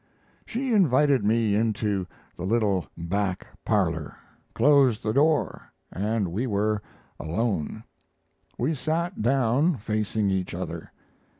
She 0.47 0.73
invited 0.73 1.23
me 1.23 1.53
into 1.53 2.07
the 2.35 2.43
little 2.43 2.87
back 2.97 3.45
parlor, 3.63 4.15
closed 4.55 5.03
the 5.03 5.13
door; 5.13 5.71
and 5.91 6.29
we 6.29 6.47
were 6.47 6.81
alone. 7.19 7.83
We 8.57 8.73
sat 8.73 9.21
down 9.21 9.77
facing 9.77 10.31
each 10.31 10.55
other. 10.55 10.91